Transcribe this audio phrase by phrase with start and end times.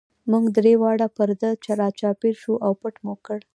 [0.31, 1.49] موږ درې واړه پر ده
[1.79, 3.39] را چاپېر شو او پټ مو کړ.